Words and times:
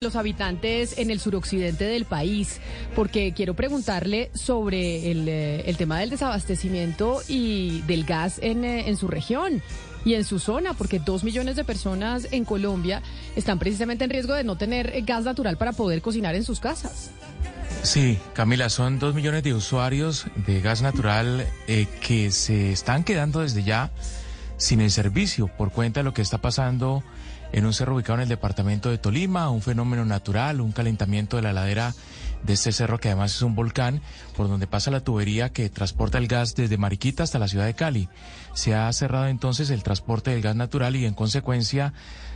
los 0.00 0.14
habitantes 0.14 0.96
en 0.98 1.10
el 1.10 1.18
suroccidente 1.18 1.82
del 1.82 2.04
país, 2.04 2.60
porque 2.94 3.32
quiero 3.32 3.54
preguntarle 3.54 4.30
sobre 4.32 5.10
el, 5.10 5.26
eh, 5.28 5.74
tema 5.76 5.98
del 5.98 6.08
desabastecimiento 6.08 7.20
y 7.26 7.80
del 7.80 8.04
gas 8.04 8.38
en, 8.40 8.64
eh, 8.64 8.88
en, 8.88 8.96
su 8.96 9.08
región 9.08 9.60
y 10.04 10.14
en 10.14 10.22
su 10.22 10.38
zona, 10.38 10.72
porque 10.74 11.00
dos 11.00 11.24
millones 11.24 11.56
de 11.56 11.64
personas 11.64 12.28
en 12.30 12.44
Colombia 12.44 13.02
están 13.34 13.58
precisamente 13.58 14.04
en 14.04 14.10
riesgo 14.10 14.34
de 14.34 14.44
no 14.44 14.56
tener 14.56 15.02
gas 15.02 15.24
natural 15.24 15.58
para 15.58 15.72
poder 15.72 16.00
cocinar 16.00 16.36
en 16.36 16.44
sus 16.44 16.60
casas. 16.60 17.10
Sí, 17.82 18.20
Camila, 18.34 18.68
son 18.68 19.00
dos 19.00 19.16
millones 19.16 19.42
de 19.42 19.52
usuarios 19.52 20.26
de 20.46 20.60
gas 20.60 20.80
natural 20.80 21.44
eh, 21.66 21.88
que 22.06 22.30
se 22.30 22.70
están 22.70 23.02
quedando 23.02 23.40
desde 23.40 23.64
ya 23.64 23.90
sin 24.58 24.80
el 24.80 24.92
servicio 24.92 25.48
por 25.48 25.72
cuenta 25.72 26.00
de 26.00 26.04
lo 26.04 26.14
que 26.14 26.22
está 26.22 26.38
pasando 26.38 27.02
en 27.52 27.66
un 27.66 27.72
cerro 27.72 27.94
ubicado 27.94 28.18
en 28.18 28.22
el 28.22 28.28
departamento 28.28 28.90
de 28.90 28.98
Tolima, 28.98 29.50
un 29.50 29.62
fenómeno 29.62 30.04
natural, 30.04 30.60
un 30.60 30.72
calentamiento 30.72 31.36
de 31.36 31.42
la 31.42 31.52
ladera 31.52 31.94
de 32.42 32.52
este 32.52 32.72
cerro 32.72 32.98
que 32.98 33.08
además 33.08 33.34
es 33.34 33.42
un 33.42 33.54
volcán 33.54 34.00
por 34.36 34.48
donde 34.48 34.66
pasa 34.66 34.90
la 34.90 35.00
tubería 35.00 35.50
que 35.50 35.68
transporta 35.70 36.18
el 36.18 36.28
gas 36.28 36.54
desde 36.54 36.78
Mariquita 36.78 37.22
hasta 37.22 37.38
la 37.38 37.48
ciudad 37.48 37.66
de 37.66 37.74
Cali. 37.74 38.08
Se 38.54 38.74
ha 38.74 38.92
cerrado 38.92 39.26
entonces 39.26 39.70
el 39.70 39.82
transporte 39.82 40.30
del 40.30 40.42
gas 40.42 40.56
natural 40.56 40.96
y 40.96 41.04
en 41.04 41.14
consecuencia 41.14 41.92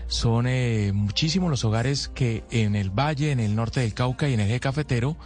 son 0.08 0.46
eh, 0.46 0.92
muchísimos 0.92 1.50
los 1.50 1.64
hogares 1.64 2.08
que 2.08 2.44
en 2.50 2.76
el 2.76 2.90
valle, 2.90 3.30
en 3.30 3.40
el 3.40 3.54
norte 3.54 3.80
del 3.80 3.94
Cauca 3.94 4.28
y 4.28 4.34
en 4.34 4.40
el 4.40 4.50
eje 4.50 4.60
cafetero 4.60 5.16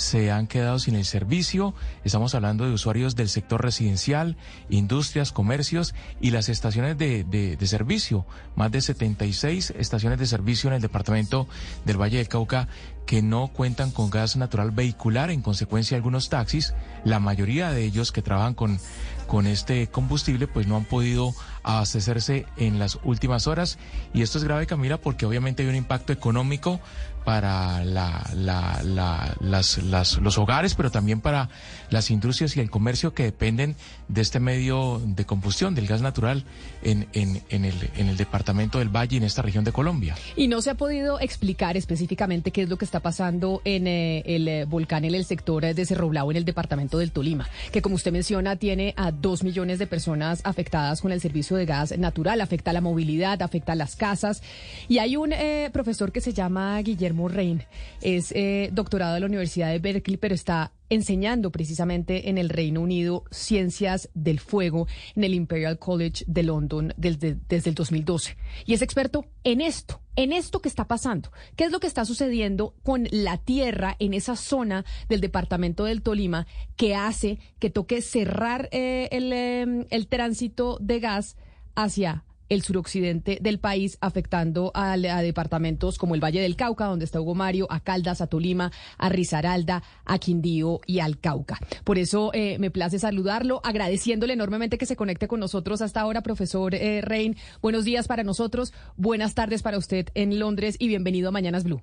se 0.00 0.30
han 0.30 0.46
quedado 0.46 0.78
sin 0.78 0.96
el 0.96 1.04
servicio. 1.04 1.74
Estamos 2.04 2.34
hablando 2.34 2.64
de 2.64 2.72
usuarios 2.72 3.16
del 3.16 3.28
sector 3.28 3.62
residencial, 3.62 4.36
industrias, 4.70 5.30
comercios 5.30 5.94
y 6.20 6.30
las 6.30 6.48
estaciones 6.48 6.96
de, 6.96 7.24
de, 7.24 7.66
servicio. 7.66 8.24
Más 8.56 8.72
de 8.72 8.80
76 8.80 9.74
estaciones 9.76 10.18
de 10.18 10.26
servicio 10.26 10.68
en 10.68 10.74
el 10.74 10.82
departamento 10.82 11.46
del 11.84 12.00
Valle 12.00 12.16
del 12.16 12.28
Cauca 12.28 12.68
que 13.06 13.22
no 13.22 13.48
cuentan 13.48 13.90
con 13.90 14.08
gas 14.08 14.36
natural 14.36 14.70
vehicular. 14.70 15.30
En 15.30 15.42
consecuencia, 15.42 15.96
algunos 15.96 16.28
taxis, 16.28 16.74
la 17.04 17.20
mayoría 17.20 17.70
de 17.70 17.84
ellos 17.84 18.12
que 18.12 18.22
trabajan 18.22 18.54
con, 18.54 18.78
con 19.26 19.46
este 19.46 19.88
combustible, 19.88 20.46
pues 20.46 20.66
no 20.66 20.76
han 20.76 20.84
podido 20.84 21.34
abastecerse 21.62 22.46
en 22.56 22.78
las 22.78 22.98
últimas 23.04 23.46
horas. 23.46 23.78
Y 24.14 24.22
esto 24.22 24.38
es 24.38 24.44
grave, 24.44 24.66
Camila, 24.66 24.98
porque 24.98 25.26
obviamente 25.26 25.62
hay 25.62 25.68
un 25.68 25.74
impacto 25.74 26.12
económico 26.12 26.80
para 27.24 27.84
la, 27.84 28.28
la, 28.34 29.36
las, 29.40 29.78
los 30.18 30.38
hogares, 30.38 30.74
pero 30.74 30.90
también 30.90 31.20
para 31.20 31.48
las 31.90 32.10
industrias 32.10 32.56
y 32.56 32.60
el 32.60 32.70
comercio 32.70 33.14
que 33.14 33.24
dependen 33.24 33.76
de 34.08 34.20
este 34.20 34.40
medio 34.40 35.00
de 35.04 35.24
combustión, 35.24 35.74
del 35.74 35.86
gas 35.86 36.02
natural, 36.02 36.44
en, 36.82 37.08
en, 37.12 37.64
el, 37.64 37.74
en 37.96 38.08
el 38.08 38.16
departamento 38.16 38.78
del 38.78 38.88
Valle, 38.88 39.16
en 39.16 39.24
esta 39.24 39.42
región 39.42 39.64
de 39.64 39.72
Colombia. 39.72 40.16
Y 40.36 40.48
no 40.48 40.62
se 40.62 40.70
ha 40.70 40.74
podido 40.74 41.20
explicar 41.20 41.76
específicamente 41.76 42.50
qué 42.50 42.62
es 42.62 42.68
lo 42.68 42.78
que 42.78 42.84
está 42.84 43.00
pasando 43.00 43.60
en 43.64 43.86
eh, 43.86 44.22
el 44.26 44.48
eh, 44.48 44.64
volcán, 44.64 45.04
en 45.04 45.14
el 45.14 45.24
sector 45.24 45.74
de 45.74 45.86
Cerro 45.86 46.08
Blau, 46.08 46.30
en 46.30 46.36
el 46.36 46.44
departamento 46.44 46.98
del 46.98 47.12
Tolima, 47.12 47.48
que 47.72 47.82
como 47.82 47.96
usted 47.96 48.12
menciona, 48.12 48.56
tiene 48.56 48.94
a 48.96 49.10
dos 49.10 49.42
millones 49.42 49.78
de 49.78 49.86
personas 49.86 50.40
afectadas 50.44 51.00
con 51.00 51.12
el 51.12 51.20
servicio 51.20 51.56
de 51.56 51.66
gas 51.66 51.96
natural, 51.98 52.40
afecta 52.40 52.72
la 52.72 52.80
movilidad, 52.80 53.42
afecta 53.42 53.74
las 53.74 53.96
casas. 53.96 54.42
Y 54.88 54.98
hay 54.98 55.16
un 55.16 55.32
eh, 55.32 55.70
profesor 55.72 56.12
que 56.12 56.20
se 56.20 56.32
llama 56.32 56.80
Guillermo 56.80 57.09
Rein, 57.28 57.64
es 58.00 58.34
doctorado 58.72 59.14
de 59.14 59.20
la 59.20 59.26
Universidad 59.26 59.70
de 59.70 59.78
Berkeley, 59.78 60.16
pero 60.16 60.34
está 60.34 60.72
enseñando 60.90 61.50
precisamente 61.52 62.28
en 62.28 62.36
el 62.36 62.48
Reino 62.48 62.80
Unido 62.80 63.24
ciencias 63.30 64.10
del 64.12 64.40
fuego 64.40 64.88
en 65.14 65.24
el 65.24 65.34
Imperial 65.34 65.78
College 65.78 66.24
de 66.26 66.42
London 66.42 66.92
desde, 66.96 67.38
desde 67.48 67.70
el 67.70 67.76
2012. 67.76 68.36
Y 68.66 68.74
es 68.74 68.82
experto 68.82 69.24
en 69.44 69.60
esto, 69.60 70.00
en 70.16 70.32
esto 70.32 70.60
que 70.60 70.68
está 70.68 70.86
pasando. 70.88 71.30
¿Qué 71.56 71.64
es 71.64 71.70
lo 71.70 71.80
que 71.80 71.86
está 71.86 72.04
sucediendo 72.04 72.74
con 72.82 73.06
la 73.12 73.38
tierra 73.38 73.96
en 74.00 74.12
esa 74.14 74.34
zona 74.36 74.84
del 75.08 75.20
departamento 75.20 75.84
del 75.84 76.02
Tolima 76.02 76.46
que 76.76 76.96
hace 76.96 77.38
que 77.60 77.70
toque 77.70 78.02
cerrar 78.02 78.68
eh, 78.72 79.08
el, 79.12 79.32
eh, 79.32 79.86
el 79.90 80.08
tránsito 80.08 80.76
de 80.80 80.98
gas 80.98 81.36
hacia 81.76 82.24
el 82.50 82.62
suroccidente 82.62 83.38
del 83.40 83.58
país, 83.58 83.96
afectando 84.02 84.72
a, 84.74 84.96
departamentos 84.96 85.96
como 85.96 86.14
el 86.14 86.22
Valle 86.22 86.42
del 86.42 86.56
Cauca, 86.56 86.86
donde 86.86 87.06
está 87.06 87.20
Hugo 87.20 87.34
Mario, 87.34 87.66
a 87.70 87.80
Caldas, 87.80 88.20
a 88.20 88.26
Tolima, 88.26 88.72
a 88.98 89.08
Risaralda, 89.08 89.82
a 90.04 90.18
Quindío 90.18 90.80
y 90.84 90.98
al 90.98 91.18
Cauca. 91.18 91.58
Por 91.84 91.98
eso 91.98 92.30
eh, 92.34 92.58
me 92.58 92.70
place 92.70 92.98
saludarlo, 92.98 93.62
agradeciéndole 93.64 94.34
enormemente 94.34 94.76
que 94.76 94.86
se 94.86 94.96
conecte 94.96 95.28
con 95.28 95.40
nosotros 95.40 95.80
hasta 95.80 96.00
ahora, 96.00 96.22
profesor 96.22 96.74
eh, 96.74 97.00
Rein. 97.00 97.36
Buenos 97.62 97.84
días 97.84 98.08
para 98.08 98.24
nosotros, 98.24 98.74
buenas 98.96 99.34
tardes 99.34 99.62
para 99.62 99.78
usted 99.78 100.08
en 100.14 100.38
Londres 100.38 100.76
y 100.78 100.88
bienvenido 100.88 101.28
a 101.28 101.32
Mañanas 101.32 101.64
Blue. 101.64 101.80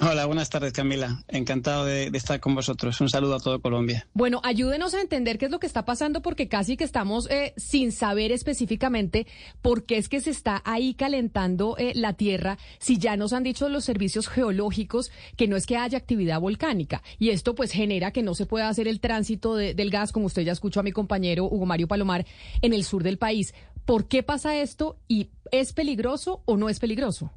Hola, 0.00 0.26
buenas 0.26 0.50
tardes 0.50 0.72
Camila. 0.72 1.22
Encantado 1.28 1.84
de, 1.84 2.06
estar 2.14 2.40
con 2.40 2.56
vosotros. 2.56 3.00
Un 3.00 3.08
saludo 3.08 3.36
a 3.36 3.40
todo 3.40 3.60
Colombia. 3.60 4.08
Bueno, 4.14 4.40
ayúdenos 4.42 4.94
a 4.94 5.00
entender 5.00 5.38
qué 5.38 5.44
es 5.44 5.50
lo 5.52 5.60
que 5.60 5.66
está 5.66 5.84
pasando 5.84 6.22
porque 6.22 6.48
casi 6.48 6.76
que 6.76 6.82
estamos 6.82 7.30
eh, 7.30 7.54
sin 7.56 7.92
saber 7.92 8.32
específicamente 8.32 9.28
por 9.60 9.84
qué 9.84 9.98
es 9.98 10.08
que 10.08 10.20
se 10.20 10.30
está 10.30 10.60
ahí 10.64 10.94
calentando 10.94 11.76
eh, 11.78 11.92
la 11.94 12.14
tierra 12.14 12.58
si 12.78 12.98
ya 12.98 13.16
nos 13.16 13.32
han 13.32 13.44
dicho 13.44 13.68
los 13.68 13.84
servicios 13.84 14.28
geológicos 14.28 15.12
que 15.36 15.46
no 15.46 15.56
es 15.56 15.66
que 15.66 15.76
haya 15.76 15.98
actividad 15.98 16.40
volcánica 16.40 17.02
y 17.20 17.30
esto 17.30 17.54
pues 17.54 17.70
genera 17.70 18.10
que 18.10 18.22
no 18.22 18.34
se 18.34 18.46
pueda 18.46 18.68
hacer 18.68 18.88
el 18.88 18.98
tránsito 18.98 19.54
del 19.54 19.90
gas 19.90 20.10
como 20.10 20.26
usted 20.26 20.42
ya 20.42 20.52
escuchó 20.52 20.80
a 20.80 20.84
mi 20.84 20.92
compañero 20.92 21.44
Hugo 21.44 21.66
Mario 21.66 21.86
Palomar 21.86 22.26
en 22.60 22.72
el 22.72 22.84
sur 22.84 23.04
del 23.04 23.18
país. 23.18 23.54
¿Por 23.84 24.08
qué 24.08 24.22
pasa 24.22 24.56
esto 24.56 24.96
y 25.06 25.30
es 25.50 25.72
peligroso 25.72 26.42
o 26.44 26.56
no 26.56 26.68
es 26.68 26.80
peligroso? 26.80 27.30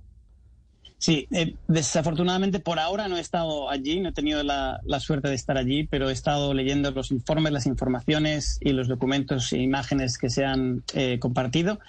Sí, 0.97 1.27
eh, 1.31 1.55
desafortunadamente 1.67 2.59
por 2.59 2.79
ahora 2.79 3.07
no 3.07 3.17
he 3.17 3.19
estado 3.19 3.69
allí, 3.69 3.99
no 3.99 4.09
he 4.09 4.13
tenido 4.13 4.43
la, 4.43 4.79
suerte 4.99 5.27
de 5.27 5.35
estar 5.35 5.57
allí, 5.57 5.85
pero 5.85 6.09
he 6.09 6.13
estado 6.13 6.53
leyendo 6.53 6.91
los 6.91 7.11
informes, 7.11 7.51
las 7.51 7.65
informaciones 7.65 8.57
y 8.61 8.71
los 8.71 8.87
documentos 8.87 9.51
e 9.53 9.59
imágenes 9.59 10.17
que 10.17 10.29
se 10.29 10.45
han 10.45 10.83
eh, 10.93 11.19
compartido. 11.19 11.79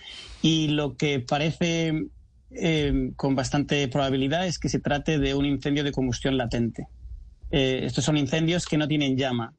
Y 0.43 0.69
lo 0.69 0.97
que 0.97 1.21
parece 1.21 2.09
eh, 2.51 3.13
con 3.17 3.35
bastante 3.35 3.87
probabilidad 3.89 4.47
es 4.47 4.59
que 4.59 4.69
se 4.69 4.81
trate 4.81 5.19
de 5.19 5.35
un 5.35 5.47
incendio 5.47 5.85
de 5.85 5.93
combustión 5.93 6.37
latente. 6.37 6.89
estos 7.51 8.05
son 8.05 8.17
incendios 8.17 8.67
que 8.67 8.77
no 8.77 8.89
tienen 8.89 9.17
llama, 9.17 9.55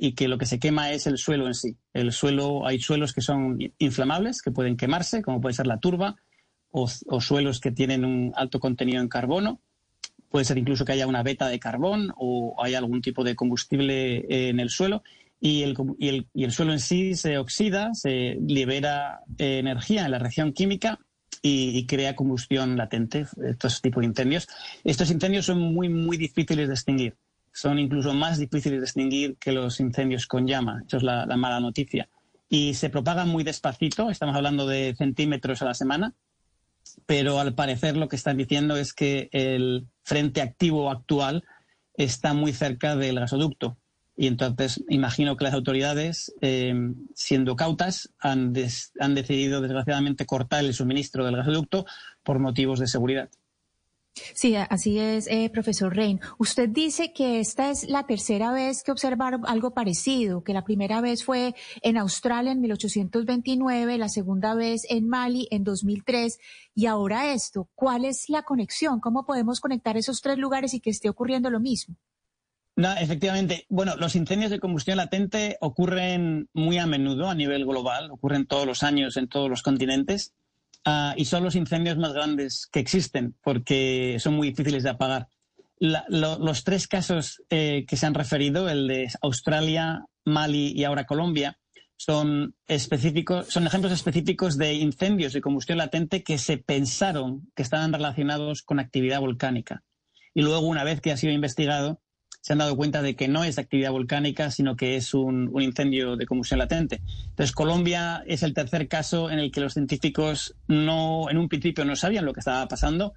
y 0.00 0.12
que 0.14 0.26
lo 0.26 0.38
que 0.38 0.46
se 0.46 0.58
quema 0.58 0.92
es 0.92 1.06
el 1.06 1.18
suelo 1.18 1.46
en 1.46 1.54
sí. 1.54 1.76
El 1.92 2.12
suelo, 2.12 2.66
hay 2.66 2.80
suelos 2.80 3.12
que 3.12 3.20
son 3.20 3.58
inflamables, 3.78 4.42
que 4.42 4.50
pueden 4.50 4.76
quemarse, 4.76 5.22
como 5.22 5.40
puede 5.40 5.54
ser 5.54 5.66
la 5.66 5.78
turba, 5.78 6.16
o, 6.70 7.20
suelos 7.20 7.60
que 7.60 7.70
tienen 7.70 8.04
un 8.04 8.32
alto 8.36 8.60
contenido 8.60 9.00
en 9.00 9.08
carbono. 9.08 9.60
Puede 10.28 10.44
ser 10.44 10.58
incluso 10.58 10.84
que 10.84 10.92
haya 10.92 11.06
una 11.06 11.22
veta 11.22 11.48
de 11.48 11.58
carbón 11.58 12.12
o 12.16 12.54
haya 12.62 12.78
algún 12.78 13.00
tipo 13.00 13.24
de 13.24 13.34
combustible 13.34 14.18
eh, 14.18 14.48
en 14.50 14.60
el 14.60 14.70
suelo. 14.70 15.02
Y 15.40 15.62
el, 15.62 15.76
y 16.34 16.44
el, 16.44 16.52
suelo 16.52 16.72
en 16.72 16.80
sí 16.80 17.14
se 17.14 17.38
oxida, 17.38 17.94
se 17.94 18.36
libera 18.40 19.20
eh, 19.38 19.58
energía 19.58 20.04
en 20.04 20.10
la 20.10 20.18
reacción 20.18 20.52
química 20.52 20.98
y, 21.40 21.86
crea 21.86 22.16
combustión 22.16 22.76
latente, 22.76 23.26
estos 23.46 23.80
tipos 23.80 24.00
de 24.00 24.08
incendios. 24.08 24.48
Estos 24.82 25.10
incendios 25.10 25.46
son 25.46 25.60
muy, 25.60 25.88
muy 25.88 26.16
difíciles 26.16 26.66
de 26.66 26.74
extinguir. 26.74 27.16
Son 27.52 27.78
incluso 27.78 28.12
más 28.12 28.38
difíciles 28.38 28.80
de 28.80 28.84
extinguir 28.84 29.36
que 29.36 29.52
los 29.52 29.78
incendios 29.80 30.26
con 30.26 30.46
llama. 30.46 30.82
Eso 30.86 30.96
es 30.96 31.02
la 31.04 31.24
mala 31.36 31.60
noticia. 31.60 32.08
Y 32.50 32.74
se 32.74 32.90
propagan 32.90 33.28
muy 33.28 33.44
despacito, 33.44 34.10
estamos 34.10 34.34
hablando 34.34 34.66
de 34.66 34.94
centímetros 34.96 35.60
a 35.60 35.66
la 35.66 35.74
semana, 35.74 36.14
pero 37.06 37.40
al 37.40 37.54
parecer 37.54 37.96
lo 37.96 38.08
que 38.08 38.16
están 38.16 38.36
diciendo 38.36 38.76
es 38.76 38.92
que 38.92 39.28
el 39.32 39.86
frente 40.02 40.40
activo 40.40 40.90
actual 40.90 41.44
está 41.94 42.34
muy 42.34 42.52
cerca 42.52 42.96
del 42.96 43.20
gasoducto. 43.20 43.76
Y 44.16 44.26
entonces 44.26 44.82
imagino 44.88 45.36
que 45.36 45.44
las 45.44 45.54
autoridades, 45.54 46.34
eh, 46.40 46.74
siendo 47.14 47.54
cautas, 47.54 48.12
han, 48.18 48.52
han 48.98 49.14
decidido 49.14 49.60
desgraciadamente 49.60 50.26
cortar 50.26 50.64
el 50.64 50.74
suministro 50.74 51.24
del 51.24 51.36
gasoducto 51.36 51.86
por 52.24 52.40
motivos 52.40 52.80
de 52.80 52.88
seguridad. 52.88 53.30
Sí, 54.34 54.56
así 54.56 54.98
es, 54.98 55.26
eh, 55.28 55.50
profesor 55.50 55.94
Rein. 55.94 56.20
Usted 56.38 56.68
dice 56.68 57.12
que 57.12 57.40
esta 57.40 57.70
es 57.70 57.88
la 57.88 58.06
tercera 58.06 58.52
vez 58.52 58.82
que 58.82 58.92
observa 58.92 59.28
algo 59.46 59.72
parecido, 59.72 60.42
que 60.42 60.52
la 60.52 60.64
primera 60.64 61.00
vez 61.00 61.24
fue 61.24 61.54
en 61.82 61.96
Australia 61.96 62.52
en 62.52 62.60
1829, 62.60 63.98
la 63.98 64.08
segunda 64.08 64.54
vez 64.54 64.82
en 64.88 65.08
Mali 65.08 65.48
en 65.50 65.64
2003 65.64 66.38
y 66.74 66.86
ahora 66.86 67.32
esto. 67.32 67.68
¿Cuál 67.74 68.04
es 68.04 68.28
la 68.28 68.42
conexión? 68.42 69.00
¿Cómo 69.00 69.24
podemos 69.24 69.60
conectar 69.60 69.96
esos 69.96 70.20
tres 70.20 70.38
lugares 70.38 70.74
y 70.74 70.80
que 70.80 70.90
esté 70.90 71.08
ocurriendo 71.08 71.50
lo 71.50 71.60
mismo? 71.60 71.96
No, 72.76 72.92
efectivamente. 72.92 73.66
Bueno, 73.68 73.96
los 73.96 74.14
incendios 74.14 74.52
de 74.52 74.60
combustión 74.60 74.98
latente 74.98 75.56
ocurren 75.60 76.48
muy 76.52 76.78
a 76.78 76.86
menudo 76.86 77.28
a 77.28 77.34
nivel 77.34 77.66
global, 77.66 78.12
ocurren 78.12 78.46
todos 78.46 78.66
los 78.66 78.84
años 78.84 79.16
en 79.16 79.26
todos 79.26 79.50
los 79.50 79.62
continentes. 79.62 80.32
Ah, 80.84 81.14
y 81.16 81.24
son 81.24 81.44
los 81.44 81.54
incendios 81.54 81.98
más 81.98 82.12
grandes 82.12 82.66
que 82.70 82.80
existen 82.80 83.34
porque 83.42 84.16
son 84.20 84.34
muy 84.34 84.50
difíciles 84.50 84.82
de 84.82 84.90
apagar. 84.90 85.28
los 85.80 86.64
tres 86.64 86.88
casos 86.88 87.42
eh, 87.50 87.84
que 87.86 87.96
se 87.96 88.06
han 88.06 88.14
referido, 88.14 88.68
el 88.68 88.88
de 88.88 89.08
Australia, 89.22 90.04
Mali 90.24 90.72
y 90.74 90.84
ahora 90.84 91.04
Colombia, 91.04 91.58
son 91.96 92.54
específicos, 92.68 93.48
son 93.48 93.66
ejemplos 93.66 93.92
específicos 93.92 94.56
de 94.56 94.74
incendios 94.74 95.32
de 95.32 95.40
combustión 95.40 95.78
latente 95.78 96.22
que 96.22 96.38
se 96.38 96.56
pensaron 96.56 97.50
que 97.56 97.62
estaban 97.62 97.92
relacionados 97.92 98.62
con 98.62 98.78
actividad 98.78 99.20
volcánica. 99.20 99.82
Y 100.32 100.42
luego, 100.42 100.66
una 100.66 100.84
vez 100.84 101.00
que 101.00 101.10
ha 101.10 101.16
sido 101.16 101.32
investigado, 101.32 102.00
se 102.40 102.52
han 102.52 102.58
dado 102.58 102.76
cuenta 102.76 103.02
de 103.02 103.16
que 103.16 103.28
no 103.28 103.44
es 103.44 103.58
actividad 103.58 103.90
volcánica, 103.90 104.50
sino 104.50 104.76
que 104.76 104.96
es 104.96 105.14
un, 105.14 105.50
incendio 105.60 106.16
de 106.16 106.26
combustión 106.26 106.58
latente. 106.58 107.00
Entonces, 107.30 107.52
Colombia 107.52 108.22
es 108.26 108.42
el 108.42 108.54
tercer 108.54 108.88
caso 108.88 109.30
en 109.30 109.38
el 109.38 109.50
que 109.50 109.60
los 109.60 109.74
científicos 109.74 110.54
no, 110.66 111.28
en 111.30 111.38
un 111.38 111.48
principio 111.48 111.84
no 111.84 111.96
sabían 111.96 112.24
lo 112.24 112.32
que 112.32 112.40
estaba 112.40 112.66
pasando, 112.68 113.12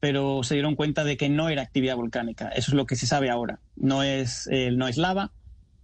pero 0.00 0.42
se 0.42 0.54
dieron 0.54 0.74
cuenta 0.74 1.04
de 1.04 1.16
que 1.16 1.28
no 1.28 1.48
era 1.48 1.62
actividad 1.62 1.96
volcánica. 1.96 2.48
Eso 2.48 2.72
es 2.72 2.74
lo 2.74 2.86
que 2.86 2.96
se 2.96 3.06
sabe 3.06 3.30
ahora. 3.30 3.60
No 3.76 4.02
es, 4.02 4.48
eh, 4.50 4.70
no 4.70 4.86
es 4.86 4.98
lava, 4.98 5.32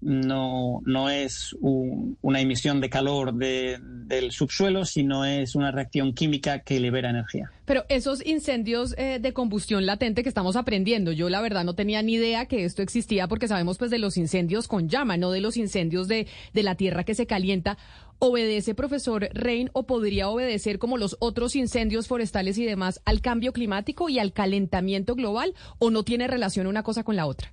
no, 0.01 0.81
no 0.85 1.11
es 1.11 1.57
una 1.61 2.41
emisión 2.41 2.81
de 2.81 2.91
calor 2.91 3.35
del 3.35 4.33
subsuelo, 4.33 4.85
sino 4.85 5.25
es 5.25 5.55
una 5.55 5.71
reacción 5.71 6.15
química 6.15 6.61
que 6.61 6.81
libera 6.81 7.11
energía. 7.11 7.51
Pero 7.65 7.85
esos 7.89 8.25
incendios 8.27 8.95
eh, 8.99 9.19
de 9.21 9.33
combustión 9.33 9.87
latente 9.87 10.23
que 10.23 10.29
estamos 10.29 10.57
aprendiendo, 10.57 11.13
yo 11.13 11.29
la 11.29 11.41
verdad 11.41 11.65
no 11.65 11.75
tenía 11.75 12.03
ni 12.03 12.15
idea 12.15 12.47
que 12.47 12.65
esto 12.65 12.83
existía 12.83 13.29
porque 13.29 13.47
sabemos 13.47 13.79
pues 13.79 13.91
de 13.91 13.99
los 13.99 14.17
incendios 14.17 14.69
con 14.69 14.89
llama, 14.89 15.17
no 15.17 15.31
de 15.31 15.41
los 15.41 15.57
incendios 15.57 16.09
de, 16.09 16.27
de 16.53 16.63
la 16.63 16.75
tierra 16.75 17.05
que 17.05 17.15
se 17.15 17.27
calienta. 17.27 17.79
¿Obedece, 18.19 18.75
profesor 18.75 19.31
Rein, 19.33 19.71
o 19.73 19.87
podría 19.87 20.29
obedecer 20.29 20.79
como 20.79 20.99
los 20.99 21.17
otros 21.21 21.57
incendios 21.57 22.07
forestales 22.07 22.59
y 22.59 22.65
demás 22.65 23.01
al 23.05 23.21
cambio 23.21 23.53
climático 23.53 24.09
y 24.09 24.19
al 24.19 24.33
calentamiento 24.33 25.15
global 25.15 25.55
o 25.79 25.91
no 25.91 26.03
tiene 26.03 26.27
relación 26.27 26.67
una 26.67 26.83
cosa 26.83 27.03
con 27.03 27.17
la 27.17 27.27
otra? 27.27 27.53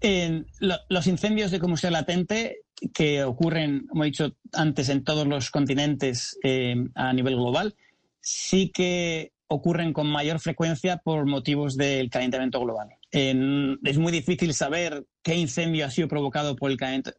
Los 0.00 1.06
incendios 1.06 1.50
de 1.50 1.58
combustión 1.58 1.92
latente 1.92 2.60
que 2.94 3.24
ocurren, 3.24 3.86
como 3.88 4.04
he 4.04 4.06
dicho 4.06 4.36
antes, 4.52 4.88
en 4.88 5.04
todos 5.04 5.26
los 5.26 5.50
continentes 5.50 6.38
eh, 6.42 6.76
a 6.94 7.12
nivel 7.12 7.36
global, 7.36 7.74
sí 8.20 8.70
que 8.70 9.32
ocurren 9.48 9.92
con 9.92 10.06
mayor 10.06 10.40
frecuencia 10.40 10.98
por 10.98 11.26
motivos 11.26 11.76
del 11.76 12.10
calentamiento 12.10 12.60
global. 12.60 12.90
es 13.10 13.98
muy 13.98 14.12
difícil 14.12 14.52
saber 14.52 15.06
qué 15.22 15.34
incendio 15.36 15.86
ha 15.86 15.90
sido 15.90 16.06
provocado 16.06 16.54
por 16.54 16.70
el, 16.70 16.76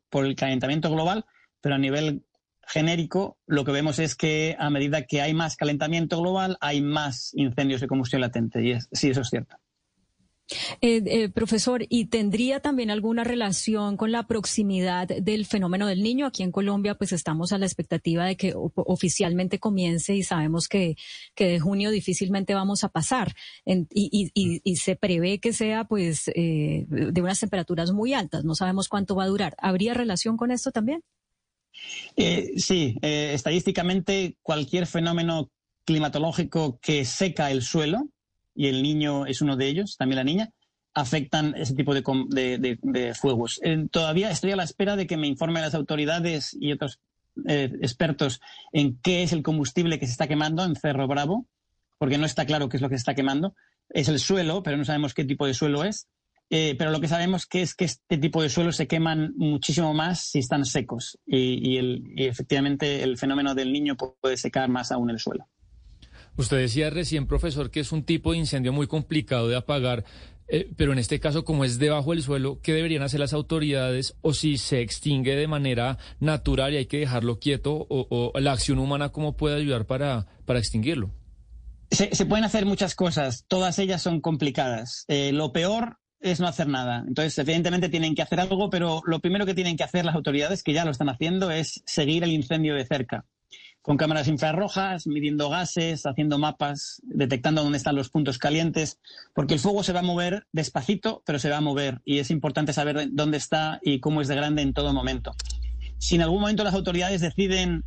por 0.10 0.26
el 0.26 0.36
calentamiento 0.36 0.92
global, 0.92 1.26
pero 1.60 1.76
a 1.76 1.80
nivel 1.80 2.24
genérico 2.68 3.40
lo 3.48 3.66
que 3.66 3.72
vemos 3.72 3.98
es 3.98 4.16
que 4.16 4.56
a 4.60 4.70
medida 4.70 5.08
que 5.08 5.22
hay 5.22 5.34
más 5.34 5.56
calentamiento 5.56 6.22
global, 6.22 6.58
hay 6.62 6.82
más 6.82 7.32
incendios 7.34 7.82
de 7.82 7.88
combustión 7.88 8.22
latente. 8.22 8.64
Y 8.64 8.78
sí, 8.92 9.10
eso 9.10 9.22
es 9.22 9.30
cierto. 9.30 9.56
Eh, 10.82 11.04
eh, 11.06 11.30
profesor, 11.30 11.86
¿y 11.90 12.06
tendría 12.06 12.60
también 12.60 12.90
alguna 12.90 13.24
relación 13.24 13.98
con 13.98 14.12
la 14.12 14.26
proximidad 14.26 15.08
del 15.08 15.46
fenómeno 15.46 15.88
del 15.88 16.02
niño? 16.02 16.26
Aquí 16.26 16.44
en 16.44 16.52
Colombia, 16.52 16.96
pues 16.96 17.12
estamos 17.12 17.54
a 17.54 17.58
la 17.58 17.66
expectativa 17.66 18.26
de 18.26 18.36
que 18.36 18.54
oficialmente 18.56 19.60
comience 19.60 20.16
y 20.16 20.24
sabemos 20.24 20.68
que, 20.68 20.96
que 21.36 21.48
de 21.48 21.60
junio 21.60 21.92
difícilmente 21.92 22.54
vamos 22.54 22.84
a 22.84 22.90
pasar. 22.90 23.36
y, 23.66 24.76
se 24.76 24.96
prevé 24.96 25.40
que 25.40 25.54
sea, 25.54 25.84
pues, 25.84 26.30
eh, 26.36 26.86
de 26.88 27.22
unas 27.22 27.40
temperaturas 27.40 27.92
muy 27.92 28.14
altas. 28.14 28.46
No 28.46 28.56
sabemos 28.56 28.88
cuánto 28.88 29.16
va 29.16 29.26
a 29.26 29.28
durar. 29.28 29.56
¿Habría 29.60 29.94
relación 29.94 30.38
con 30.38 30.52
esto 30.52 30.72
también? 30.72 31.04
sí, 32.58 32.98
estadísticamente 33.02 34.36
cualquier 34.42 34.86
fenómeno 34.86 35.50
climatológico 35.86 36.80
que 36.82 37.06
seca 37.06 37.52
el 37.52 37.62
suelo, 37.62 38.10
y 38.56 38.68
el 38.68 38.82
niño 38.82 39.26
es 39.26 39.42
uno 39.42 39.56
de 39.56 39.68
ellos, 39.68 39.96
también 39.98 40.18
la 40.18 40.24
niña, 40.24 40.50
afectan 40.94 41.54
ese 41.56 41.76
tipo 41.76 41.94
de, 41.94 43.14
fuegos. 43.20 43.60
Eh, 43.64 43.88
todavía 43.92 44.32
estoy 44.32 44.52
a 44.52 44.56
la 44.56 44.64
espera 44.64 44.96
de 44.96 45.08
que 45.08 45.18
me 45.18 45.28
informen 45.28 45.62
las 45.62 45.76
autoridades 45.76 46.56
y 46.60 46.72
otros 46.72 47.00
eh, 47.48 47.72
expertos 47.82 48.42
en 48.74 49.00
qué 49.02 49.24
es 49.24 49.34
el 49.34 49.44
combustible 49.44 50.00
que 50.00 50.06
se 50.06 50.12
está 50.12 50.28
quemando 50.28 50.64
en 50.64 50.76
Cerro 50.76 51.08
Bravo, 51.08 51.48
porque 51.98 52.18
no 52.18 52.26
está 52.26 52.46
claro 52.46 52.70
qué 52.70 52.78
es 52.78 52.82
lo 52.82 52.90
que 52.90 52.96
se 52.96 53.02
está 53.02 53.16
quemando. 53.16 53.56
Es 53.90 54.08
el 54.08 54.20
suelo, 54.20 54.64
pero 54.64 54.78
no 54.78 54.86
sabemos 54.86 55.14
qué 55.14 55.26
tipo 55.26 55.46
de 55.46 55.54
suelo 55.54 55.84
es. 55.84 56.08
Eh, 56.52 56.76
pero 56.80 56.90
lo 56.90 57.00
que 57.00 57.08
sabemos 57.08 57.46
que 57.46 57.62
es 57.62 57.76
que 57.76 57.86
este 57.86 58.18
tipo 58.18 58.42
de 58.42 58.50
suelos 58.50 58.76
se 58.76 58.88
queman 58.88 59.34
muchísimo 59.36 59.94
más 59.94 60.32
si 60.32 60.40
están 60.40 60.66
secos 60.66 61.20
y 61.28 61.78
efectivamente 62.18 63.04
el 63.04 63.20
fenómeno 63.20 63.54
del 63.54 63.72
niño 63.72 63.96
puede 63.96 64.36
secar 64.36 64.68
más 64.68 64.92
aún 64.92 65.12
el 65.12 65.20
suelo. 65.20 65.48
Usted 66.40 66.56
decía 66.56 66.90
recién, 66.90 67.28
profesor, 67.28 67.70
que 67.70 67.82
es 67.82 67.92
un 67.92 68.04
tipo 68.04 68.32
de 68.32 68.38
incendio 68.38 68.72
muy 68.72 68.88
complicado 68.88 69.50
de 69.50 69.58
apagar, 69.58 70.06
eh, 70.48 70.72
pero 70.78 70.94
en 70.94 71.00
este 71.00 71.20
caso, 71.20 71.44
como 71.44 71.66
es 71.66 71.80
debajo 71.80 72.12
del 72.12 72.24
suelo, 72.24 72.62
¿qué 72.64 72.72
deberían 72.72 73.04
hacer 73.04 73.20
las 73.20 73.34
autoridades? 73.34 74.16
O 74.22 74.34
si 74.34 74.58
se 74.58 74.80
extingue 74.80 75.36
de 75.36 75.48
manera 75.48 75.98
natural 76.22 76.74
y 76.74 76.78
hay 76.78 76.86
que 76.86 77.00
dejarlo 77.00 77.40
quieto, 77.40 77.86
o, 77.90 78.32
la 78.40 78.54
acción 78.54 78.80
humana, 78.80 79.10
¿cómo 79.10 79.36
puede 79.36 79.58
ayudar 79.58 79.86
para, 79.86 80.28
para 80.46 80.60
extinguirlo? 80.60 81.12
Se, 81.92 82.26
pueden 82.26 82.46
hacer 82.46 82.66
muchas 82.66 82.96
cosas, 82.96 83.44
todas 83.50 83.78
ellas 83.78 84.02
son 84.02 84.22
complicadas. 84.22 85.04
Eh, 85.10 85.34
lo 85.34 85.52
peor 85.52 85.98
es 86.22 86.40
no 86.40 86.48
hacer 86.48 86.70
nada. 86.70 87.04
Entonces, 87.06 87.38
evidentemente 87.38 87.90
tienen 87.90 88.16
que 88.16 88.22
hacer 88.22 88.40
algo, 88.40 88.70
pero 88.70 89.02
lo 89.06 89.20
primero 89.20 89.46
que 89.46 89.56
tienen 89.56 89.76
que 89.76 89.84
hacer 89.84 90.06
las 90.06 90.16
autoridades, 90.16 90.64
que 90.64 90.72
ya 90.72 90.86
lo 90.86 90.92
están 90.92 91.10
haciendo, 91.10 91.52
es 91.52 91.84
seguir 91.86 92.24
el 92.24 92.32
incendio 92.32 92.76
de 92.76 92.86
cerca 92.86 93.26
con 93.82 93.98
cámaras 93.98 94.28
infrarrojas, 94.28 95.08
midiendo 95.08 95.50
gases, 95.50 96.06
haciendo 96.06 96.38
mapas, 96.38 97.02
detectando 97.04 97.64
dónde 97.64 97.78
están 97.78 97.96
los 97.96 98.10
puntos 98.10 98.38
calientes, 98.38 99.00
porque 99.34 99.54
el 99.54 99.60
fuego 99.60 99.84
se 99.84 99.94
va 99.94 100.00
a 100.00 100.04
mover 100.04 100.46
despacito, 100.52 101.24
pero 101.26 101.40
se 101.40 101.50
va 101.50 101.58
a 101.58 101.62
mover 101.62 102.02
y 102.06 102.20
es 102.20 102.30
importante 102.30 102.74
saber 102.74 103.10
dónde 103.12 103.38
está 103.38 103.80
y 103.82 104.00
cómo 104.00 104.22
es 104.22 104.28
de 104.28 104.36
grande 104.36 104.62
en 104.62 104.74
todo 104.74 104.94
momento. 104.94 105.34
Si 105.98 106.16
en 106.16 106.22
algún 106.22 106.42
momento 106.42 106.64
las 106.64 106.74
autoridades 106.74 107.22
deciden 107.22 107.84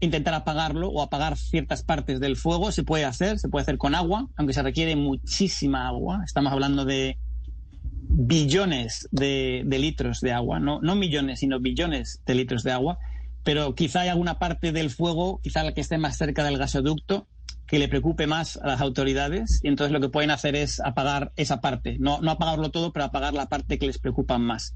intentar 0.00 0.34
apagarlo 0.34 0.88
o 0.88 1.02
apagar 1.02 1.36
ciertas 1.36 1.82
partes 1.82 2.20
del 2.20 2.36
fuego, 2.36 2.70
se 2.70 2.82
puede 2.82 3.04
hacer, 3.04 3.38
se 3.38 3.48
puede 3.48 3.62
hacer 3.62 3.78
con 3.78 3.94
agua, 3.94 4.28
aunque 4.36 4.52
se 4.52 4.62
requiere 4.62 4.94
muchísima 4.94 5.88
agua. 5.88 6.22
Estamos 6.24 6.52
hablando 6.52 6.84
de 6.84 7.18
billones 8.08 9.08
de, 9.10 9.64
litros 9.68 10.20
de 10.20 10.32
agua, 10.32 10.60
no, 10.60 10.80
millones, 10.96 11.40
sino 11.40 11.60
billones 11.60 12.22
de 12.26 12.34
litros 12.34 12.62
de 12.62 12.72
agua 12.72 12.98
pero 13.46 13.76
quizá 13.76 14.00
hay 14.00 14.08
alguna 14.08 14.40
parte 14.40 14.72
del 14.72 14.90
fuego, 14.90 15.38
quizá 15.40 15.62
la 15.62 15.72
que 15.72 15.80
esté 15.80 15.98
más 15.98 16.18
cerca 16.18 16.42
del 16.42 16.58
gasoducto, 16.58 17.28
que 17.68 17.78
le 17.78 17.86
preocupe 17.86 18.26
más 18.26 18.56
a 18.56 18.66
las 18.66 18.80
autoridades 18.80 19.60
y 19.62 19.68
entonces 19.68 19.92
lo 19.92 20.00
que 20.00 20.08
pueden 20.08 20.32
hacer 20.32 20.56
es 20.56 20.80
apagar 20.80 21.30
esa 21.36 21.60
parte, 21.60 21.96
no, 22.00 22.20
no 22.20 22.32
apagarlo 22.32 22.72
todo, 22.72 22.92
pero 22.92 23.04
apagar 23.04 23.34
la 23.34 23.46
parte 23.46 23.78
que 23.78 23.86
les 23.86 23.98
preocupa 23.98 24.36
más. 24.38 24.74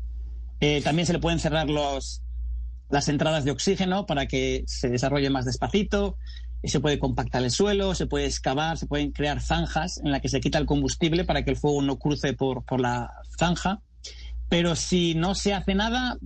Eh, 0.61 0.83
también 0.83 1.05
se 1.05 1.13
le 1.13 1.19
pueden 1.19 1.41
cerrar 1.41 1.69
los, 1.69 2.23
las 2.91 3.09
entradas 3.09 3.45
de 3.45 3.51
oxígeno 3.51 4.07
para 4.07 4.27
que 4.27 4.63
se 4.69 4.89
desarrolle 4.89 5.31
más 5.31 5.47
despacito, 5.47 6.17
se 6.63 6.79
puede 6.79 7.01
compactar 7.01 7.43
el 7.43 7.51
suelo, 7.51 7.97
se 7.97 8.07
puede 8.07 8.27
excavar, 8.27 8.79
se 8.79 8.87
pueden 8.87 9.11
crear 9.11 9.41
zanjas 9.41 9.99
en 9.99 10.13
las 10.13 10.21
que 10.21 10.29
se 10.29 10.41
quita 10.41 10.59
el 10.59 10.67
combustible 10.67 11.25
para 11.25 11.45
que 11.45 11.51
el 11.51 11.57
fuego 11.57 11.83
no 11.83 11.99
cruce 11.99 12.35
por, 12.35 12.65
por 12.65 12.81
la 12.81 13.15
zanja. 13.37 13.81
Pero 14.49 14.77
si 14.77 15.17
no 15.17 15.35
se 15.35 15.55
hace 15.55 15.75
nada, 15.75 16.19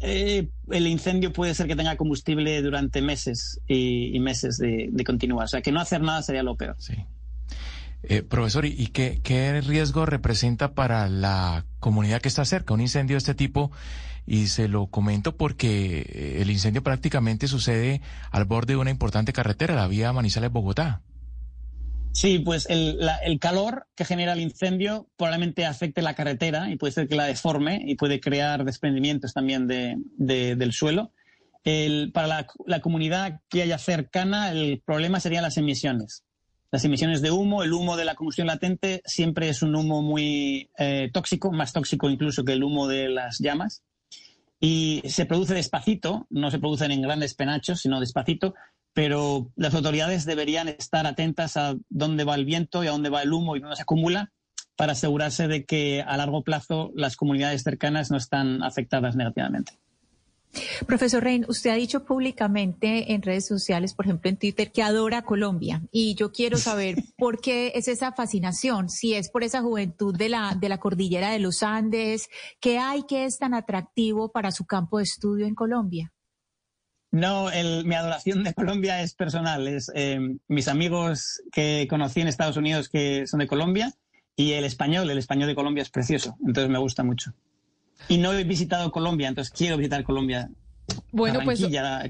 eh, 0.00 0.50
el 0.70 0.86
incendio 0.86 1.32
puede 1.32 1.54
ser 1.54 1.66
que 1.66 1.76
tenga 1.76 1.96
combustible 1.96 2.60
durante 2.62 3.02
meses 3.02 3.60
y, 3.68 4.18
meses 4.20 4.58
de, 4.58 5.04
continuar. 5.04 5.44
O 5.44 5.48
sea, 5.48 5.62
que 5.62 5.72
no 5.72 5.80
hacer 5.80 6.00
nada 6.00 6.22
sería 6.22 6.42
lo 6.42 6.56
peor. 6.56 6.76
Sí. 6.78 6.94
Eh, 8.02 8.22
profesor, 8.22 8.66
¿y 8.66 8.88
qué, 8.88 9.20
qué, 9.22 9.60
riesgo 9.62 10.04
representa 10.04 10.74
para 10.74 11.08
la 11.08 11.64
comunidad 11.80 12.20
que 12.20 12.28
está 12.28 12.44
cerca 12.44 12.74
un 12.74 12.80
incendio 12.80 13.14
de 13.14 13.18
este 13.18 13.34
tipo? 13.34 13.70
Y 14.26 14.46
se 14.48 14.68
lo 14.68 14.86
comento 14.86 15.36
porque 15.36 16.00
eh, 16.00 16.38
el 16.40 16.50
incendio 16.50 16.82
prácticamente 16.82 17.46
sucede 17.46 18.00
al 18.30 18.44
borde 18.44 18.74
de 18.74 18.78
una 18.78 18.90
importante 18.90 19.32
carretera, 19.32 19.74
la 19.74 19.86
vía 19.86 20.12
Manizales-Bogotá. 20.12 21.02
Sí, 22.14 22.38
pues 22.38 22.66
el, 22.70 23.00
calor 23.40 23.88
que 23.96 24.04
genera 24.04 24.34
el 24.34 24.40
incendio 24.40 25.08
probablemente 25.16 25.66
afecte 25.66 26.00
la 26.00 26.14
carretera 26.14 26.70
y 26.70 26.76
puede 26.76 26.92
ser 26.92 27.08
que 27.08 27.16
la 27.16 27.24
deforme 27.24 27.82
y 27.84 27.96
puede 27.96 28.20
crear 28.20 28.64
desprendimientos 28.64 29.34
también 29.34 29.66
del 29.66 30.72
suelo. 30.72 31.10
para 32.12 32.46
la, 32.66 32.80
comunidad 32.80 33.40
que 33.48 33.62
haya 33.62 33.78
cercana, 33.78 34.52
el 34.52 34.80
problema 34.86 35.18
serían 35.18 35.42
las 35.42 35.56
emisiones. 35.56 36.22
Las 36.70 36.84
emisiones 36.84 37.20
de 37.20 37.32
humo, 37.32 37.64
el 37.64 37.72
humo 37.72 37.96
de 37.96 38.04
la 38.04 38.14
combustión 38.14 38.46
latente 38.46 39.02
siempre 39.04 39.48
es 39.48 39.62
un 39.62 39.74
humo 39.74 40.00
muy 40.00 40.70
eh, 40.78 41.10
tóxico, 41.12 41.50
más 41.50 41.72
tóxico 41.72 42.08
incluso 42.08 42.44
que 42.44 42.52
el 42.52 42.62
humo 42.62 42.86
de 42.86 43.08
las 43.08 43.40
llamas. 43.40 43.82
Y 44.60 45.02
se 45.06 45.26
produce 45.26 45.54
despacito, 45.54 46.28
no 46.30 46.52
se 46.52 46.60
producen 46.60 46.92
en 46.92 47.02
grandes 47.02 47.34
penachos, 47.34 47.80
sino 47.80 47.98
despacito, 47.98 48.54
pero 48.94 49.50
las 49.56 49.74
autoridades 49.74 50.24
deberían 50.24 50.68
estar 50.68 51.06
atentas 51.06 51.56
a 51.56 51.76
dónde 51.90 52.24
va 52.24 52.36
el 52.36 52.44
viento 52.44 52.82
y 52.82 52.86
a 52.86 52.92
dónde 52.92 53.10
va 53.10 53.22
el 53.22 53.32
humo 53.32 53.56
y 53.56 53.60
dónde 53.60 53.76
se 53.76 53.82
acumula 53.82 54.32
para 54.76 54.92
asegurarse 54.92 55.48
de 55.48 55.64
que 55.64 56.02
a 56.02 56.16
largo 56.16 56.42
plazo 56.42 56.92
las 56.94 57.16
comunidades 57.16 57.62
cercanas 57.62 58.10
no 58.10 58.16
están 58.16 58.62
afectadas 58.62 59.16
negativamente. 59.16 59.78
Profesor 60.86 61.22
Rein, 61.22 61.44
usted 61.48 61.70
ha 61.70 61.74
dicho 61.74 62.04
públicamente 62.04 63.12
en 63.12 63.22
redes 63.22 63.46
sociales, 63.46 63.92
por 63.92 64.06
ejemplo 64.06 64.30
en 64.30 64.36
Twitter, 64.36 64.70
que 64.70 64.82
adora 64.82 65.22
Colombia. 65.22 65.82
Y 65.90 66.14
yo 66.14 66.30
quiero 66.30 66.58
saber 66.58 66.96
por 67.18 67.40
qué 67.40 67.72
es 67.74 67.88
esa 67.88 68.12
fascinación, 68.12 68.88
si 68.88 69.14
es 69.14 69.30
por 69.30 69.42
esa 69.42 69.62
juventud 69.62 70.16
de 70.16 70.28
la, 70.28 70.56
de 70.58 70.68
la 70.68 70.78
cordillera 70.78 71.30
de 71.30 71.40
los 71.40 71.64
Andes, 71.64 72.28
¿qué 72.60 72.78
hay 72.78 73.02
que 73.02 73.24
es 73.24 73.38
tan 73.38 73.54
atractivo 73.54 74.30
para 74.30 74.52
su 74.52 74.64
campo 74.64 74.98
de 74.98 75.04
estudio 75.04 75.46
en 75.46 75.56
Colombia? 75.56 76.12
No, 77.14 77.48
mi 77.84 77.94
adoración 77.94 78.42
de 78.42 78.52
Colombia 78.54 79.00
es 79.00 79.14
personal. 79.14 79.68
Es 79.68 79.88
eh, 79.94 80.18
mis 80.48 80.66
amigos 80.66 81.40
que 81.52 81.86
conocí 81.88 82.20
en 82.20 82.26
Estados 82.26 82.56
Unidos 82.56 82.88
que 82.88 83.28
son 83.28 83.38
de 83.38 83.46
Colombia 83.46 83.92
y 84.34 84.54
el 84.54 84.64
español, 84.64 85.08
el 85.08 85.18
español 85.18 85.46
de 85.46 85.54
Colombia 85.54 85.82
es 85.82 85.90
precioso. 85.90 86.36
Entonces 86.44 86.68
me 86.72 86.78
gusta 86.78 87.04
mucho. 87.04 87.32
Y 88.08 88.18
no 88.18 88.32
he 88.32 88.42
visitado 88.42 88.90
Colombia, 88.90 89.28
entonces 89.28 89.54
quiero 89.56 89.76
visitar 89.76 90.02
Colombia. 90.02 90.50
Bueno, 91.14 91.40
pues 91.44 91.64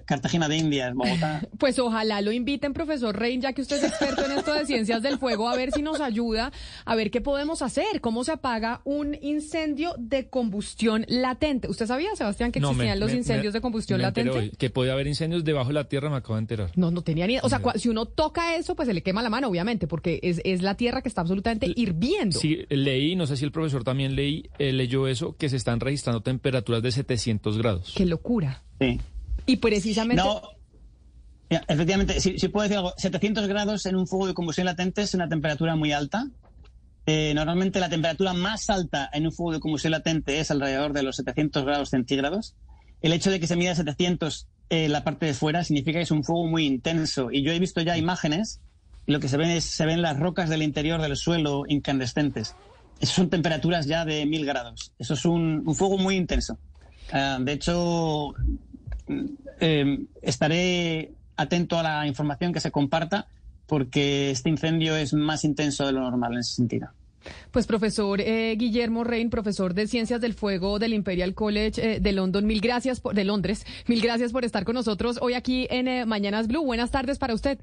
Cartagena 0.07 0.49
de 0.49 0.57
Indias, 0.57 0.95
Bogotá. 0.95 1.43
Pues 1.59 1.79
ojalá 1.79 2.21
lo 2.21 2.33
inviten, 2.33 2.73
profesor 2.73 3.17
Rein, 3.17 3.41
ya 3.41 3.53
que 3.53 3.63
usted 3.63 3.77
es 3.77 3.85
experto 3.85 4.25
en 4.25 4.33
esto 4.33 4.55
de 4.55 4.67
ciencias 4.67 5.03
del 5.03 5.19
fuego, 5.19 5.49
a 5.49 5.57
ver 5.57 5.73
si 5.73 5.83
nos 5.83 6.01
ayuda, 6.01 6.53
a 6.85 6.95
ver 6.95 7.11
qué 7.11 7.21
podemos 7.21 7.63
hacer, 7.63 8.01
cómo 8.01 8.25
se 8.25 8.33
apaga 8.33 8.81
un 8.85 9.17
incendio 9.21 9.95
de 9.99 10.29
combustión 10.29 11.05
latente. 11.09 11.69
¿Usted 11.69 11.87
sabía, 11.87 12.17
Sebastián, 12.17 12.51
que 12.51 12.59
existían 12.61 12.99
los 12.99 13.13
incendios 13.13 13.53
de 13.53 13.61
combustión 13.61 14.01
latente? 14.01 14.53
que 14.57 14.71
podía 14.71 14.93
haber 14.93 15.07
incendios 15.07 15.45
debajo 15.45 15.69
de 15.69 15.75
la 15.75 15.85
tierra, 15.85 16.11
me 16.11 16.17
acabo 16.17 16.35
de 16.35 16.41
enterar. 16.41 16.71
No, 16.77 16.91
no 16.91 17.03
tenía 17.03 17.27
ni... 17.27 17.39
O 17.39 17.49
sea, 17.49 17.61
si 17.77 17.89
uno 17.89 18.07
toca 18.07 18.57
eso, 18.57 18.75
pues 18.75 18.89
se 18.89 18.95
le 18.95 19.03
quema 19.03 19.23
la 19.23 19.31
mano, 19.31 19.49
obviamente, 19.49 19.87
porque 19.87 20.21
es, 20.23 20.41
es 20.45 20.63
la 20.63 20.77
tierra 20.77 21.03
que 21.03 21.09
está 21.09 21.21
absolutamente 21.21 21.71
hirviendo. 21.75 22.39
Sí, 22.39 22.65
leí, 22.71 23.17
no 23.17 23.27
sé 23.27 23.37
si 23.37 23.45
el 23.45 23.53
profesor 23.53 23.85
también 23.85 24.17
leí, 24.17 24.49
eh, 24.59 24.73
leyó 24.73 25.07
eso, 25.09 25.37
que 25.37 25.49
se 25.49 25.57
están 25.57 25.81
registrando 25.81 26.23
temperaturas 26.23 26.83
de 26.83 26.93
700 26.93 27.59
grados. 27.59 27.93
Qué 27.97 28.07
locura. 28.07 28.63
Sí. 28.81 29.01
Y 29.47 29.57
precisamente... 29.57 30.23
No, 30.23 30.43
efectivamente, 31.51 32.21
si, 32.21 32.49
puedo 32.49 32.65
decir 32.65 32.79
algo, 32.79 32.95
700 32.97 33.47
grados 33.47 33.87
en 33.87 33.97
un 33.97 34.07
fuego 34.07 34.27
de 34.27 34.35
combustión 34.35 34.67
latente 34.67 35.03
es 35.03 35.15
una 35.15 35.29
temperatura 35.29 35.77
muy 35.77 35.93
alta. 35.93 36.27
Eh, 37.07 37.33
normalmente 37.35 37.81
la 37.81 37.91
temperatura 37.91 38.33
más 38.33 38.71
alta 38.71 39.11
en 39.13 39.27
un 39.27 39.33
fuego 39.33 39.53
de 39.53 39.61
combustión 39.61 39.91
latente 39.91 40.41
es 40.41 40.51
alrededor 40.51 40.93
de 40.93 41.03
los 41.03 41.17
700 41.17 41.65
grados 41.65 41.91
centígrados. 41.91 42.55
El 43.03 43.13
hecho 43.13 43.31
de 43.31 43.41
que 43.41 43.47
se 43.47 43.57
mida 43.57 43.75
700 43.75 44.49
en 44.71 44.93
la 44.93 45.05
parte 45.05 45.27
de 45.27 45.35
fuera 45.35 45.63
significa 45.65 45.99
que 45.99 46.05
es 46.05 46.11
un 46.11 46.25
fuego 46.25 46.47
muy 46.47 46.65
intenso. 46.65 47.31
Y 47.31 47.43
yo 47.43 47.53
he 47.53 47.59
visto 47.59 47.81
ya 47.83 47.99
imágenes 47.99 48.61
y 49.07 49.13
lo 49.13 49.21
que 49.21 49.29
se 49.29 49.37
ven 49.37 49.51
es 49.51 49.65
se 49.65 49.85
ven 49.87 50.03
las 50.03 50.19
rocas 50.19 50.49
del 50.49 50.63
interior 50.63 51.01
del 51.01 51.17
suelo 51.17 51.65
incandescentes. 51.69 52.57
Esas 53.01 53.17
son 53.17 53.29
temperaturas 53.29 53.87
ya 53.87 54.05
de 54.05 54.25
mil 54.25 54.47
grados. 54.47 54.93
Eso 54.99 55.15
es 55.15 55.25
un, 55.25 55.65
fuego 55.75 55.99
muy 55.99 56.17
intenso. 56.17 56.59
Ah, 57.13 57.39
de 57.41 57.53
hecho, 57.53 58.35
eh, 59.61 60.07
estaré 60.23 61.13
atento 61.37 61.79
a 61.79 61.83
la 61.83 62.07
información 62.07 62.53
que 62.53 62.61
se 62.61 62.71
comparta 62.71 63.27
porque 63.67 64.31
este 64.31 64.51
incendio 64.51 64.97
es 64.97 65.15
más 65.15 65.45
intenso 65.45 65.87
de 65.87 65.93
lo 65.93 66.01
normal 66.01 66.35
en 66.35 66.39
ese 66.41 66.55
sentido. 66.55 66.89
Pues 67.51 67.67
profesor 67.67 68.21
eh, 68.21 68.55
Guillermo 68.57 69.03
Rein, 69.03 69.31
profesor 69.31 69.73
de 69.73 69.87
Ciencias 69.87 70.21
del 70.21 70.35
Fuego 70.35 70.79
del 70.79 70.93
Imperial 70.93 71.35
College 71.35 71.95
eh, 71.95 72.01
de 72.01 72.13
London, 72.13 72.45
mil 72.47 72.61
gracias 72.61 73.01
por, 73.01 73.15
de 73.15 73.25
Londres, 73.25 73.65
mil 73.87 74.03
gracias 74.03 74.33
por 74.33 74.45
estar 74.45 74.65
con 74.65 74.75
nosotros 74.75 75.19
hoy 75.23 75.33
aquí 75.33 75.67
en 75.71 76.07
Mañanas 76.07 76.49
Blue. 76.49 76.65
Buenas 76.65 76.91
tardes 76.91 77.19
para 77.19 77.33
usted. 77.33 77.59